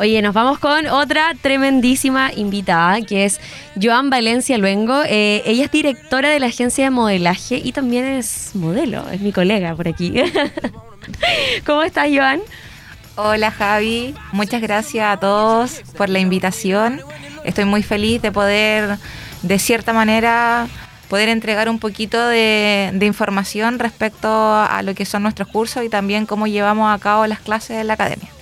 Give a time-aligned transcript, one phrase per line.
[0.00, 3.40] Oye, nos vamos con otra tremendísima invitada, que es
[3.80, 5.02] Joan Valencia Luengo.
[5.06, 9.32] Eh, ella es directora de la agencia de modelaje y también es modelo, es mi
[9.32, 10.14] colega por aquí.
[11.66, 12.40] ¿Cómo estás, Joan?
[13.14, 14.16] Hola, Javi.
[14.32, 17.00] Muchas gracias a todos por la invitación.
[17.44, 18.98] Estoy muy feliz de poder,
[19.42, 20.66] de cierta manera,
[21.08, 26.26] poder entregar un poquito de, información respecto a lo que son nuestros cursos y también
[26.26, 28.33] cómo llevamos a cabo las clases en la academia.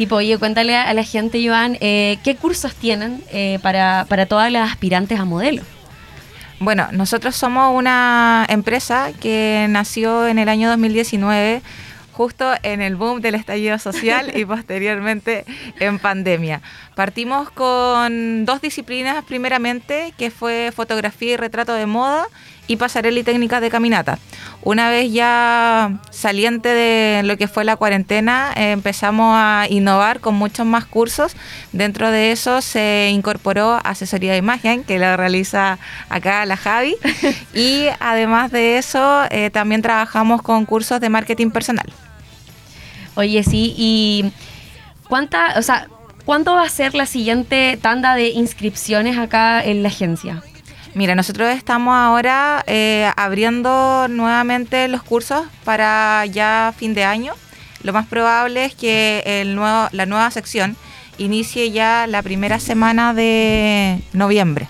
[0.00, 4.24] Sí, pues oye, cuéntale a la gente, Joan, eh, ¿qué cursos tienen eh, para, para
[4.24, 5.62] todas las aspirantes a modelo?
[6.58, 11.60] Bueno, nosotros somos una empresa que nació en el año 2019
[12.12, 15.44] justo en el boom del estallido social y posteriormente
[15.78, 16.62] en pandemia.
[16.94, 22.26] Partimos con dos disciplinas primeramente, que fue fotografía y retrato de moda
[22.70, 24.20] y pasarela y técnicas de caminata.
[24.62, 30.64] Una vez ya saliente de lo que fue la cuarentena, empezamos a innovar con muchos
[30.66, 31.32] más cursos.
[31.72, 36.94] Dentro de eso se incorporó asesoría de imagen, que lo realiza acá la Javi.
[37.54, 41.92] y además de eso, eh, también trabajamos con cursos de marketing personal.
[43.16, 44.32] Oye, sí, y
[45.08, 45.88] ¿cuánta, o sea,
[46.24, 50.44] cuánto va a ser la siguiente tanda de inscripciones acá en la agencia?
[50.94, 57.34] Mira, nosotros estamos ahora eh, abriendo nuevamente los cursos para ya fin de año.
[57.82, 60.76] Lo más probable es que el nuevo, la nueva sección
[61.16, 64.68] inicie ya la primera semana de noviembre.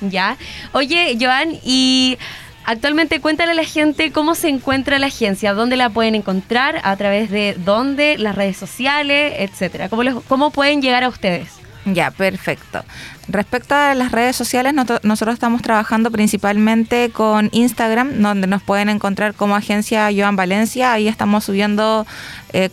[0.00, 0.38] Ya.
[0.72, 2.18] Oye, Joan, y
[2.64, 6.94] Actualmente cuéntale a la gente cómo se encuentra la agencia, dónde la pueden encontrar, a
[6.96, 9.88] través de dónde, las redes sociales, etcétera.
[9.88, 11.48] ¿Cómo, cómo pueden llegar a ustedes?
[11.86, 12.84] Ya, perfecto.
[13.28, 19.34] Respecto a las redes sociales, nosotros estamos trabajando principalmente con Instagram, donde nos pueden encontrar
[19.34, 20.92] como agencia Joan Valencia.
[20.92, 22.06] Ahí estamos subiendo
[22.52, 22.68] eh,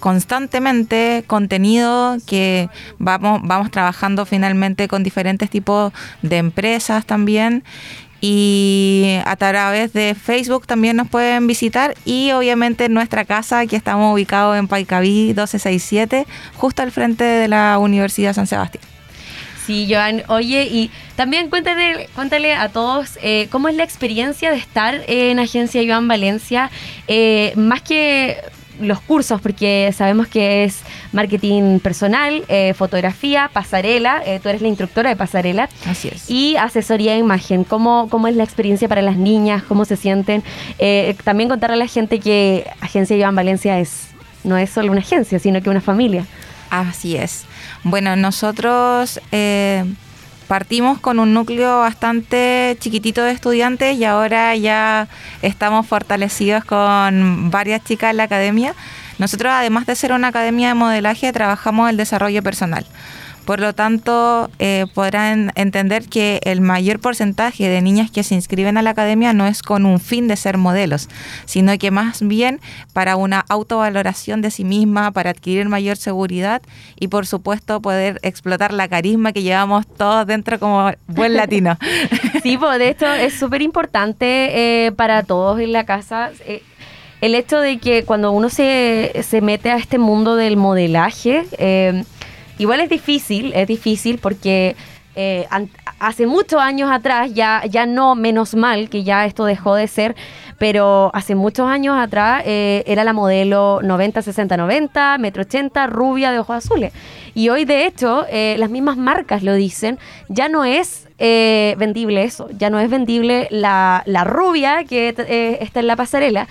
[0.00, 2.68] constantemente contenido que
[2.98, 7.64] vamos, vamos trabajando finalmente con diferentes tipos de empresas también
[8.20, 13.76] y a través de Facebook también nos pueden visitar y obviamente en nuestra casa que
[13.76, 18.82] estamos ubicados en Paicaví 1267 justo al frente de la Universidad San Sebastián.
[19.66, 24.58] Sí, Joan, oye, y también cuéntale, cuéntale a todos eh, cómo es la experiencia de
[24.58, 26.70] estar en Agencia Joan Valencia,
[27.08, 28.36] eh, más que
[28.80, 30.80] los cursos, porque sabemos que es
[31.12, 35.68] marketing personal, eh, fotografía, pasarela, eh, tú eres la instructora de pasarela.
[35.86, 36.30] Así es.
[36.30, 40.42] Y asesoría de imagen, ¿cómo, cómo es la experiencia para las niñas, cómo se sienten.
[40.78, 44.08] Eh, también contarle a la gente que Agencia Iván Valencia es
[44.44, 46.24] no es solo una agencia, sino que una familia.
[46.70, 47.44] Así es.
[47.82, 49.20] Bueno, nosotros
[50.46, 55.08] partimos con un núcleo bastante chiquitito de estudiantes y ahora ya
[55.42, 58.74] estamos fortalecidos con varias chicas en la academia.
[59.18, 62.86] Nosotros, además de ser una academia de modelaje, trabajamos el desarrollo personal.
[63.46, 68.76] Por lo tanto, eh, podrán entender que el mayor porcentaje de niñas que se inscriben
[68.76, 71.08] a la academia no es con un fin de ser modelos,
[71.44, 72.60] sino que más bien
[72.92, 76.60] para una autovaloración de sí misma, para adquirir mayor seguridad
[76.98, 81.78] y por supuesto poder explotar la carisma que llevamos todos dentro como buen latino.
[82.42, 86.30] Sí, pues de hecho es súper importante eh, para todos en la casa.
[86.44, 86.62] Eh,
[87.20, 92.04] el hecho de que cuando uno se, se mete a este mundo del modelaje, eh,
[92.58, 94.76] Igual es difícil, es difícil porque
[95.18, 95.46] eh,
[95.98, 100.14] hace muchos años atrás, ya, ya no menos mal que ya esto dejó de ser,
[100.58, 106.32] pero hace muchos años atrás eh, era la modelo 90, 60, 90, metro 80, rubia
[106.32, 106.92] de ojos azules.
[107.34, 112.48] Y hoy, de hecho, eh, las mismas marcas lo dicen, ya no es vendible eso,
[112.58, 115.08] ya no es vendible la, la rubia que
[115.60, 116.46] está en la pasarela.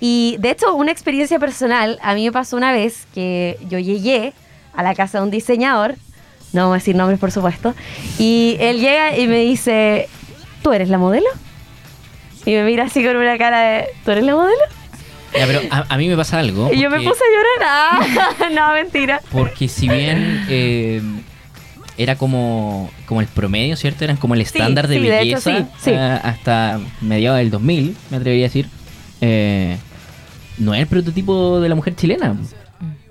[0.00, 4.32] Y de hecho, una experiencia personal, a mí me pasó una vez que yo llegué
[4.76, 5.96] a la casa de un diseñador,
[6.52, 7.74] no vamos a decir nombres por supuesto,
[8.18, 10.08] y él llega y me dice,
[10.62, 11.26] ¿tú eres la modelo?
[12.44, 14.62] Y me mira así con una cara de, ¿tú eres la modelo?
[15.36, 16.72] Ya, pero a, mí me pasa algo.
[16.72, 18.28] Y yo me puse a llorar.
[18.40, 19.20] Ah, no, mentira.
[19.30, 21.02] Porque si bien eh,
[21.98, 24.04] era como, como el promedio, ¿cierto?
[24.04, 28.68] Eran como el estándar de belleza eh, hasta mediados del 2000, me atrevería a decir.
[29.20, 29.76] Eh,
[30.58, 32.34] no es el prototipo de la mujer chilena.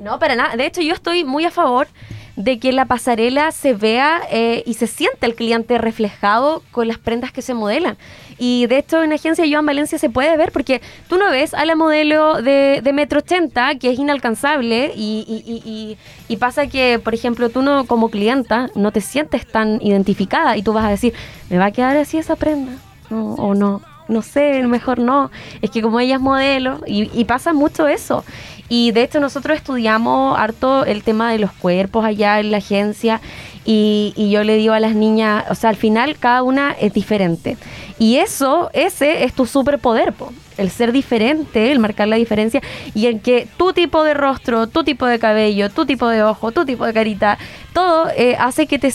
[0.05, 0.55] No, para nada.
[0.55, 1.87] De hecho, yo estoy muy a favor
[2.35, 6.99] de que la pasarela se vea eh, y se sienta el cliente reflejado con las
[6.99, 7.97] prendas que se modelan.
[8.37, 11.65] Y de hecho en agencia Joan Valencia se puede ver porque tú no ves a
[11.65, 15.97] la modelo de, metro 80 que es inalcanzable y,
[16.27, 20.61] y, pasa que, por ejemplo, tú no como clienta no te sientes tan identificada y
[20.61, 21.15] tú vas a decir,
[21.49, 22.73] ¿me va a quedar así esa prenda?
[23.09, 25.31] o no no sé, mejor no.
[25.61, 28.23] Es que como ella es modelo, y, pasa mucho eso.
[28.69, 33.21] Y de hecho nosotros estudiamos harto el tema de los cuerpos allá en la agencia
[33.63, 36.93] y, y, yo le digo a las niñas, o sea, al final cada una es
[36.93, 37.57] diferente.
[37.97, 42.61] Y eso, ese es tu superpoder, po el ser diferente, el marcar la diferencia
[42.93, 46.51] y en que tu tipo de rostro, tu tipo de cabello, tu tipo de ojo,
[46.51, 47.37] tu tipo de carita,
[47.73, 48.93] todo eh, hace que te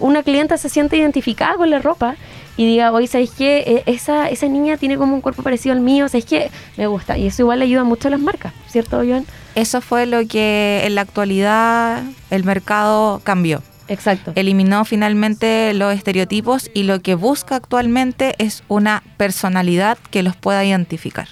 [0.00, 2.16] una clienta se sienta identificada con la ropa
[2.56, 3.64] y diga, oye, ¿sabes qué?
[3.66, 6.50] Eh, esa, esa niña tiene como un cuerpo parecido al mío, ¿sabes qué?
[6.76, 7.18] Me gusta.
[7.18, 9.24] Y eso igual le ayuda mucho a las marcas, ¿cierto, Joan?
[9.54, 13.62] Eso fue lo que en la actualidad el mercado cambió.
[13.88, 14.32] Exacto.
[14.34, 20.64] Eliminó finalmente los estereotipos y lo que busca actualmente es una personalidad que los pueda
[20.64, 21.28] identificar.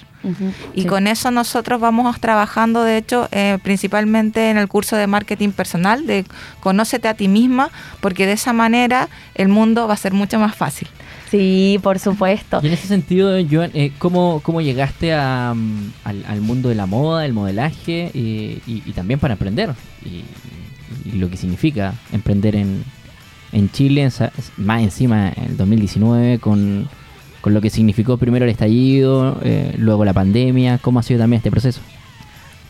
[0.73, 5.49] y con eso nosotros vamos trabajando, de hecho, eh, principalmente en el curso de marketing
[5.49, 6.25] personal, de
[6.61, 10.55] conócete a ti misma, porque de esa manera el mundo va a ser mucho más
[10.55, 10.87] fácil.
[11.33, 12.59] Sí, por supuesto.
[12.61, 16.85] Y en ese sentido, Joan, eh, ¿cómo, ¿cómo, llegaste a, mm, al, mundo de la
[16.85, 19.71] moda, el modelaje y, también para emprender?
[20.05, 22.83] Y, lo que significa emprender en,
[23.51, 24.07] en Chile,
[24.57, 26.87] más encima en el 2019, con,
[27.41, 30.77] con lo que significó primero el estallido, eh, luego la pandemia.
[30.77, 31.81] ¿Cómo ha sido también este proceso?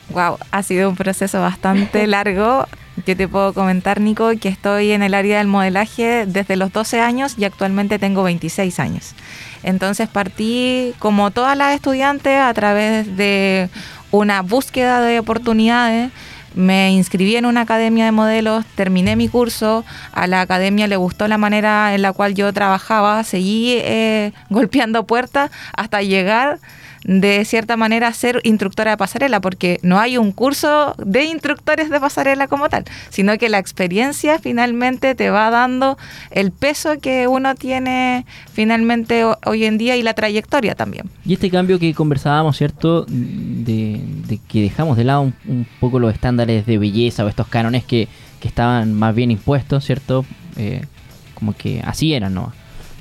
[0.10, 2.68] Wow, ha sido un proceso bastante largo.
[3.08, 7.00] Yo te puedo comentar, Nico, que estoy en el área del modelaje desde los 12
[7.00, 9.16] años y actualmente tengo 26 años.
[9.64, 13.70] Entonces partí, como todas las estudiantes, a través de
[14.12, 16.12] una búsqueda de oportunidades
[16.56, 21.28] me inscribí en una academia de modelos, terminé mi curso, a la academia le gustó
[21.28, 26.60] la manera en la cual yo trabajaba, seguí eh, golpeando puertas hasta llegar
[27.04, 32.00] de cierta manera ser instructora de pasarela, porque no hay un curso de instructores de
[32.00, 35.98] pasarela como tal, sino que la experiencia finalmente te va dando
[36.32, 41.10] el peso que uno tiene finalmente hoy en día y la trayectoria también.
[41.26, 43.06] Y este cambio que conversábamos, ¿cierto?
[43.08, 44.02] De,
[44.48, 48.08] que dejamos de lado un, poco los estándares de belleza o estos cánones que,
[48.40, 50.26] que estaban más bien impuestos, ¿cierto?
[50.58, 50.86] Eh,
[51.34, 52.54] como que así eran, ¿no?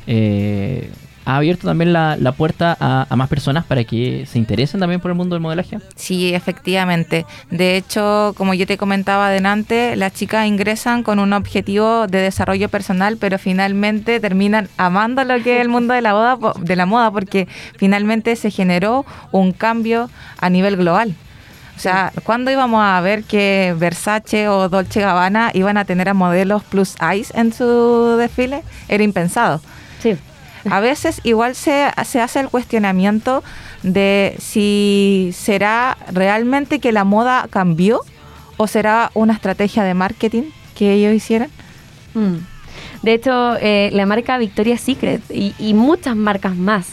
[0.07, 0.91] Eh,
[1.25, 5.17] ha abierto también la, puerta a, más personas para que se interesen también por el
[5.17, 5.79] mundo del modelaje?
[5.95, 7.27] Sí, efectivamente.
[7.51, 12.69] De hecho, como yo te comentaba adelante, las chicas ingresan con un objetivo de desarrollo
[12.69, 16.87] personal, pero finalmente terminan amando lo que es el mundo de la moda, de la
[16.87, 21.15] moda porque finalmente se generó un cambio a nivel global.
[21.77, 26.15] O sea, ¿cuándo íbamos a ver que Versace o Dolce Gabbana iban a tener a
[26.15, 28.63] modelos plus ice en su desfile?
[28.89, 29.61] Era impensado.
[30.01, 30.17] Sí.
[30.71, 33.43] A veces igual se, se hace el cuestionamiento
[33.83, 38.01] de si será realmente que la moda cambió
[38.57, 40.45] o será una estrategia de marketing
[40.77, 41.51] que ellos hicieran.
[42.15, 42.37] Mm.
[43.03, 46.87] De hecho, eh, la marca Victoria's Secret y, muchas marcas más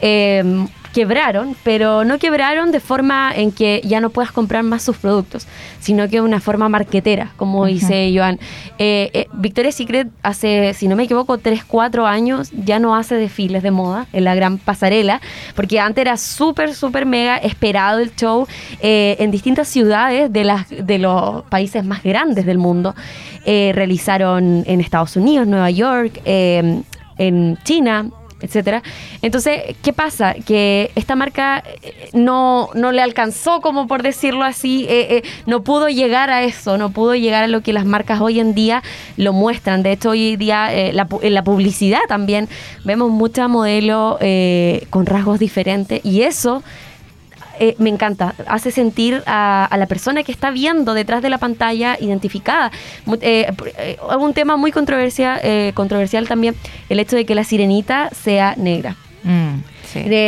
[0.00, 4.96] eh, quebraron, pero no quebraron de forma en que ya no puedas comprar más sus
[4.96, 5.46] productos,
[5.80, 8.38] sino que de una forma marquetera, como dice Joan.
[8.78, 13.16] Eh, eh, Victoria's Secret hace, si no me equivoco, 3, 4 años ya no hace
[13.16, 15.20] desfiles de moda en la gran pasarela,
[15.56, 18.46] porque antes era súper, súper mega esperado el show
[18.80, 22.94] eh, en distintas ciudades de, las, de los países más grandes del mundo.
[23.44, 26.84] Eh, realizaron en Estados Unidos, Nueva York, en
[27.64, 28.10] China,
[28.44, 28.82] etcétera.
[29.22, 30.34] Entonces, ¿qué pasa?
[30.46, 35.62] Que esta marca eh, no, no le alcanzó, como por decirlo así, eh, eh, no
[35.62, 38.82] pudo llegar a eso, no pudo llegar a lo que las marcas hoy en día
[39.16, 39.82] lo muestran.
[39.82, 42.48] De hecho, hoy día la, en la publicidad también
[42.84, 44.18] vemos muchos modelos
[44.90, 46.62] con rasgos diferentes y eso
[47.58, 48.34] eh, me encanta.
[48.46, 52.70] Hace sentir a, la persona que está viendo detrás de la pantalla identificada.
[53.20, 55.40] Eh, eh, un tema muy controversial,
[55.74, 56.54] controversial también,
[56.88, 58.96] el hecho de que la sirenita sea negra.
[59.22, 59.60] Mm,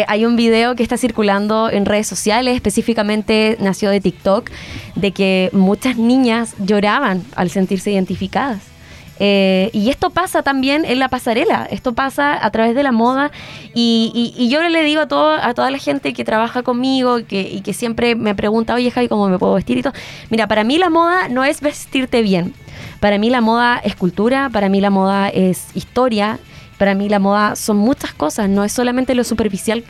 [0.06, 4.50] hay un video que está circulando en redes sociales, específicamente nació de TikTok,
[4.95, 8.75] de que muchas niñas lloraban al sentirse identificadas.
[9.18, 13.30] Eh, y esto pasa también en la pasarela, esto pasa a través de la moda
[13.75, 18.35] y, yo le digo a, toda la gente que trabaja conmigo y que siempre me
[18.35, 19.94] pregunta, oye Javi, ¿cómo me puedo vestir y todo?
[20.28, 22.52] Mira, para mí la moda no es vestirte bien,
[23.00, 26.38] para mí la moda es cultura, para mí la moda es historia,
[26.76, 29.82] para mí la moda son muchas cosas, no es solamente lo superficial,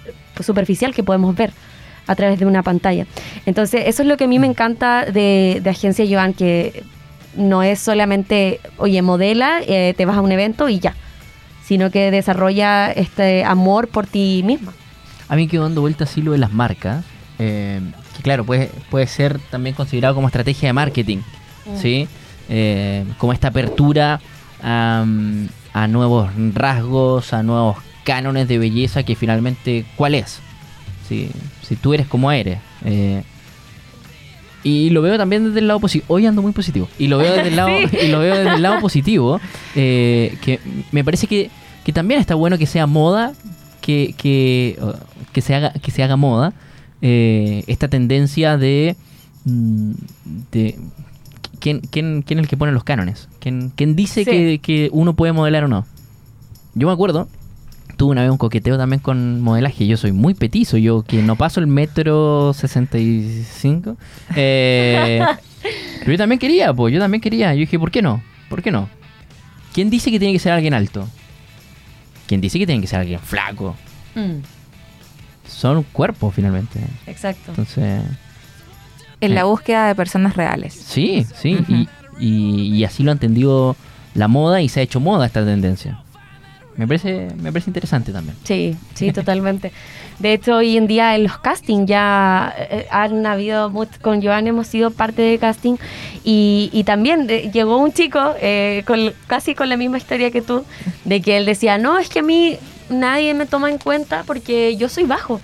[0.95, 1.53] que podemos ver
[2.07, 3.07] a través de una pantalla.
[3.47, 6.85] Entonces, eso es lo que a mí me encanta de Agencia Joan, que
[7.37, 10.95] no es solamente, oye, modela, eh, te vas a un evento y ya,
[11.65, 14.73] sino que desarrolla este amor por ti misma.
[15.29, 17.05] A mí quedo dando vuelta así lo de las marcas,
[17.39, 17.81] eh,
[18.17, 21.19] que claro, puede, puede ser también considerado como estrategia de marketing,
[21.67, 21.77] mm.
[21.77, 22.09] ¿sí?
[22.49, 24.21] Eh, como esta apertura
[24.63, 25.05] a,
[25.89, 30.41] nuevos rasgos, a nuevos cánones de belleza que finalmente, ¿cuál es?
[31.09, 31.31] Si,
[31.63, 32.59] si tú eres como eres.
[34.67, 36.13] Y lo veo también desde el lado positivo.
[36.13, 36.89] Hoy ando muy positivo.
[36.99, 39.41] Y lo veo desde el lado, y lo veo desde el lado positivo.
[39.77, 40.59] Eh, que
[40.91, 41.51] me parece que,
[41.85, 43.33] que, también está bueno que sea moda,
[43.81, 44.77] que, que,
[45.33, 46.53] que, se, haga, que se haga moda.
[47.01, 48.97] Eh, esta tendencia de,
[49.45, 49.93] mm,
[50.51, 50.77] de
[51.61, 53.29] ¿quién, quién, quién es el que pone los cánones?
[53.39, 55.87] ¿Quién, quién dice que, que uno puede modelar o no?
[56.75, 57.29] Yo me acuerdo
[57.97, 59.87] tuve una vez un coqueteo también con modelaje.
[59.87, 63.97] Yo soy muy petizo, yo que no paso el metro 65.
[64.35, 65.25] Eh,
[66.01, 67.55] pero yo también quería, pues, yo también quería.
[67.55, 68.23] Yo dije, ¿por qué no?
[68.49, 68.89] ¿Por qué no?
[69.73, 71.09] ¿Quién dice que tiene que ser alguien alto?
[72.27, 73.77] ¿Quién dice que tiene que ser alguien flaco?
[74.15, 74.43] Mm.
[75.49, 76.81] Son cuerpos finalmente.
[77.07, 77.51] Exacto.
[77.51, 78.03] Entonces.
[79.21, 80.75] En la eh, búsqueda de personas reales.
[80.75, 81.59] Sí, sí.
[82.19, 83.77] y, y así lo ha entendido
[84.15, 86.01] la moda y se ha hecho moda esta tendencia.
[86.77, 88.37] Me parece, me parece interesante también.
[88.45, 89.73] Sí, sí, totalmente.
[90.19, 94.67] De hecho, hoy en día en los castings ya eh, han habido, con Joan hemos
[94.67, 95.77] sido parte de casting
[96.25, 100.65] y, también eh, llegó un chico eh, con, casi con la misma historia que tú,
[101.05, 104.77] de que él decía, no, es que a mí nadie me toma en cuenta porque
[104.77, 105.41] yo soy bajo.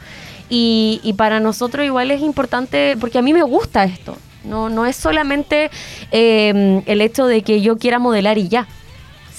[0.49, 4.19] Y, y para nosotros igual es importante, porque a mí me gusta esto.
[4.45, 5.71] No, no es solamente
[6.11, 8.67] el hecho de que yo quiera modelar y ya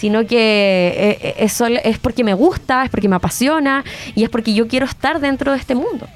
[0.03, 4.29] sino que eh, eh, es, es porque me gusta, es porque me apasiona y es
[4.29, 6.09] porque yo quiero estar dentro de este mundo.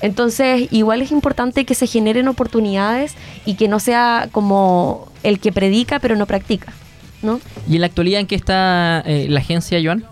[0.00, 3.14] Entonces, igual es importante que se generen oportunidades
[3.46, 6.72] y que no sea como el que predica pero no practica,
[7.22, 7.40] ¿no?
[7.68, 10.04] ¿Y en la actualidad en qué está eh, la agencia, Joan?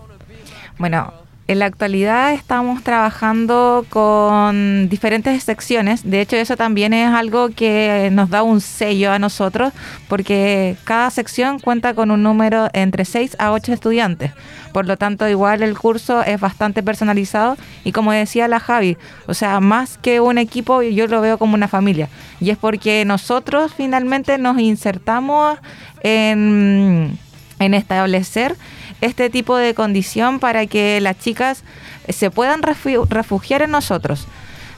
[0.79, 1.13] Bueno,
[1.49, 6.09] en la actualidad estamos trabajando con diferentes secciones.
[6.09, 9.73] De hecho, eso también es algo que nos da un sello a nosotros,
[10.09, 14.33] porque cada sección cuenta con un número entre 6 a 8 estudiantes.
[14.75, 19.33] Por lo tanto, igual el curso es bastante personalizado y como decía la Javi, o
[19.33, 22.11] sea, más que un equipo, yo lo veo como una familia.
[22.40, 25.57] Y es porque nosotros finalmente nos insertamos
[26.02, 27.19] en,
[27.59, 28.55] en establecer
[29.00, 31.64] este tipo de condición para que las chicas
[32.09, 34.26] se puedan refugiar en nosotros.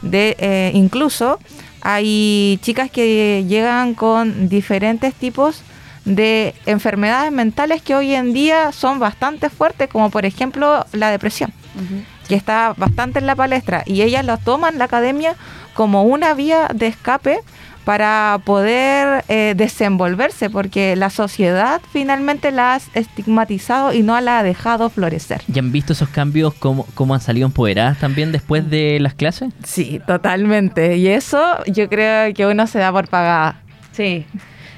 [0.02, 1.38] De, eh, incluso
[1.82, 5.62] hay chicas que llegan con diferentes tipos
[6.04, 11.52] de enfermedades mentales que hoy en día son bastante fuertes, como por ejemplo la depresión,
[12.28, 15.36] que está bastante en la palestra, y ellas lo toman la academia
[15.74, 17.40] como una vía de escape
[17.84, 24.42] para poder eh, desenvolverse, porque la sociedad finalmente la ha estigmatizado y no la ha
[24.42, 25.42] dejado florecer.
[25.52, 29.52] ¿Y han visto esos cambios, cómo, cómo han salido empoderadas también después de las clases?
[29.64, 30.96] Sí, totalmente.
[30.96, 33.60] Y eso yo creo que uno se da por pagada.
[33.92, 34.26] Sí.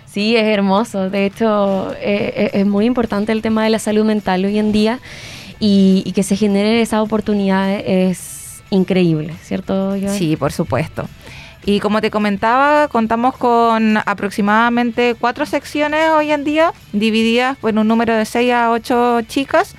[0.07, 1.09] Sí, es hermoso.
[1.09, 4.71] De hecho, eh, eh, es muy importante el tema de la salud mental hoy en
[4.71, 5.01] día
[5.59, 8.43] y, y que se generen esas oportunidades es
[8.73, 9.95] increíble, ¿cierto?
[10.09, 11.09] Sí, por supuesto.
[11.65, 17.87] Y como te comentaba, contamos con aproximadamente cuatro secciones hoy en día, divididas en un
[17.87, 19.77] número de seis a ocho chicas,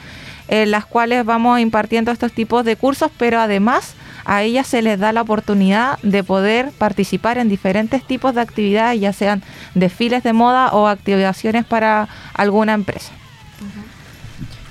[0.48, 4.98] en las cuales vamos impartiendo estos tipos de cursos, pero además a ellas se les
[4.98, 9.44] da la oportunidad de poder participar en diferentes tipos de actividades, ya sean
[9.76, 13.12] desfiles de moda o activaciones para alguna empresa.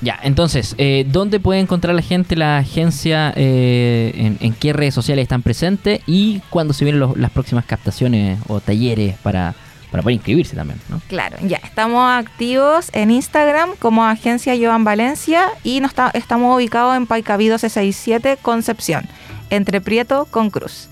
[0.03, 3.33] Ya, entonces, eh, ¿dónde puede encontrar la gente la agencia?
[3.37, 6.01] Eh, en, qué redes sociales están presentes?
[6.07, 9.55] ¿Y cuándo se vienen las próximas captaciones o talleres para,
[9.93, 10.81] para poder inscribirse también?
[10.89, 11.01] ¿no?
[11.07, 17.07] Claro, ya, estamos activos en Instagram como Agencia Joan Valencia y nos estamos ubicados en
[17.07, 19.07] Paicabido C67 Concepción,
[19.51, 20.89] entre Prieto con Cruz.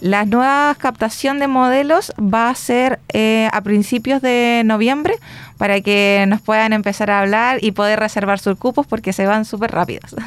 [0.00, 5.14] La nueva captación de modelos va a ser eh, a principios de noviembre
[5.56, 9.44] para que nos puedan empezar a hablar y poder reservar sus cupos porque se van
[9.44, 10.14] súper rápidos.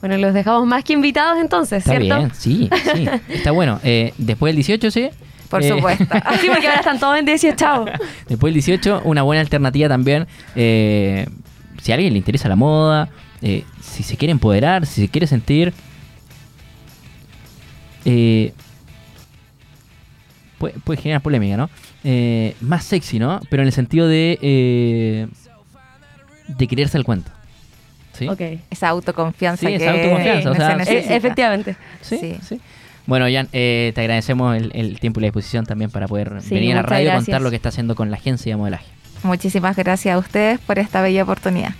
[0.00, 2.18] Bueno, los dejamos más que invitados entonces, Está ¿cierto?
[2.18, 3.08] Bien, sí, sí.
[3.30, 3.80] Está bueno.
[3.82, 5.10] Eh, después del 18, sí.
[5.50, 6.04] Por eh, supuesto.
[6.40, 7.84] sí, porque ahora están todos en 18.
[8.28, 10.28] Después del 18, una buena alternativa también.
[10.54, 13.08] si a alguien le interesa la moda,
[13.40, 15.74] si se quiere empoderar, si se quiere sentir
[18.08, 18.52] eh,
[20.58, 21.70] puede, generar polémica, ¿no?
[22.04, 23.40] Eh, más sexy, ¿no?
[23.50, 25.26] Pero en el sentido de, eh,
[26.48, 27.30] de quererse el cuento.
[28.12, 28.28] ¿Sí?
[28.70, 29.66] Esa autoconfianza.
[29.66, 30.82] Sí, esa autoconfianza.
[31.14, 31.76] efectivamente.
[32.00, 32.60] Sí, sí.
[33.06, 36.82] Bueno, Jan, te agradecemos el, tiempo y la disposición también para poder venir a la
[36.82, 38.86] radio y contar lo que está haciendo con la agencia de modelaje.
[39.22, 41.74] Muchísimas gracias a ustedes por esta bella oportunidad.